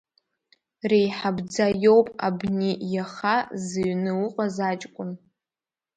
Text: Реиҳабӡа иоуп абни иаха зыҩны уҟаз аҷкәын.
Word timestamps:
Реиҳабӡа 0.89 1.67
иоуп 1.83 2.07
абни 2.27 2.71
иаха 2.93 3.35
зыҩны 3.65 4.11
уҟаз 4.25 4.57
аҷкәын. 4.69 5.11